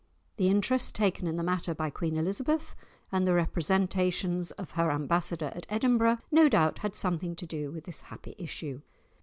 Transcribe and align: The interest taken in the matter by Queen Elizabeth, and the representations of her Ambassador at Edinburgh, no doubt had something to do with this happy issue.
The 0.37 0.49
interest 0.49 0.95
taken 0.95 1.27
in 1.27 1.35
the 1.35 1.43
matter 1.43 1.75
by 1.75 1.91
Queen 1.91 2.17
Elizabeth, 2.17 2.73
and 3.11 3.27
the 3.27 3.35
representations 3.35 4.49
of 4.53 4.71
her 4.71 4.89
Ambassador 4.89 5.51
at 5.53 5.67
Edinburgh, 5.69 6.17
no 6.31 6.49
doubt 6.49 6.79
had 6.79 6.95
something 6.95 7.35
to 7.35 7.45
do 7.45 7.69
with 7.69 7.83
this 7.83 8.01
happy 8.01 8.33
issue. 8.39 8.81